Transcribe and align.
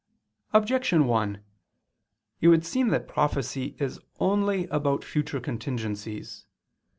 Objection 0.51 1.05
1: 1.05 1.43
It 2.41 2.47
would 2.47 2.65
seem 2.65 2.87
that 2.87 3.07
prophecy 3.07 3.75
is 3.77 3.99
only 4.19 4.65
about 4.69 5.03
future 5.03 5.39
contingencies. 5.39 6.47